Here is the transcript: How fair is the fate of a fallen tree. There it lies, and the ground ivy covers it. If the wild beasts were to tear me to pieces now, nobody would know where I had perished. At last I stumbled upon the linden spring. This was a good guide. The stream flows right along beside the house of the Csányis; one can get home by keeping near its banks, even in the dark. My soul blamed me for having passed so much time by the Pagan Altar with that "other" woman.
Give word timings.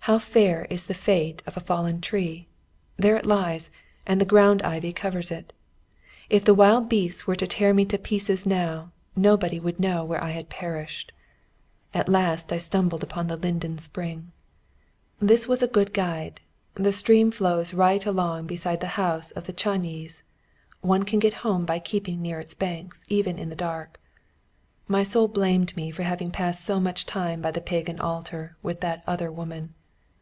How 0.00 0.18
fair 0.18 0.64
is 0.70 0.86
the 0.86 0.94
fate 0.94 1.42
of 1.44 1.58
a 1.58 1.60
fallen 1.60 2.00
tree. 2.00 2.48
There 2.96 3.18
it 3.18 3.26
lies, 3.26 3.70
and 4.06 4.18
the 4.18 4.24
ground 4.24 4.62
ivy 4.62 4.90
covers 4.90 5.30
it. 5.30 5.52
If 6.30 6.46
the 6.46 6.54
wild 6.54 6.88
beasts 6.88 7.26
were 7.26 7.36
to 7.36 7.46
tear 7.46 7.74
me 7.74 7.84
to 7.84 7.98
pieces 7.98 8.46
now, 8.46 8.90
nobody 9.14 9.60
would 9.60 9.78
know 9.78 10.06
where 10.06 10.24
I 10.24 10.30
had 10.30 10.48
perished. 10.48 11.12
At 11.92 12.08
last 12.08 12.54
I 12.54 12.56
stumbled 12.56 13.02
upon 13.02 13.26
the 13.26 13.36
linden 13.36 13.76
spring. 13.76 14.32
This 15.20 15.46
was 15.46 15.62
a 15.62 15.66
good 15.68 15.92
guide. 15.92 16.40
The 16.72 16.90
stream 16.90 17.30
flows 17.30 17.74
right 17.74 18.06
along 18.06 18.46
beside 18.46 18.80
the 18.80 18.86
house 18.96 19.30
of 19.32 19.44
the 19.44 19.52
Csányis; 19.52 20.22
one 20.80 21.02
can 21.02 21.18
get 21.18 21.34
home 21.44 21.66
by 21.66 21.78
keeping 21.80 22.22
near 22.22 22.40
its 22.40 22.54
banks, 22.54 23.04
even 23.08 23.38
in 23.38 23.50
the 23.50 23.54
dark. 23.54 24.00
My 24.86 25.02
soul 25.02 25.28
blamed 25.28 25.76
me 25.76 25.90
for 25.90 26.04
having 26.04 26.30
passed 26.30 26.64
so 26.64 26.80
much 26.80 27.04
time 27.04 27.42
by 27.42 27.50
the 27.50 27.60
Pagan 27.60 28.00
Altar 28.00 28.56
with 28.62 28.80
that 28.80 29.02
"other" 29.06 29.30
woman. 29.30 29.74